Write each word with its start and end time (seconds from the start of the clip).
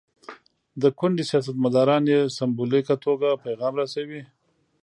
د 0.81 0.83
کونډې 0.97 1.23
سیاستمداران 1.31 2.03
یې 2.13 2.19
سمبولیکه 2.37 2.95
توګه 3.05 3.39
پیغام 3.43 3.73
رسوي. 3.81 4.21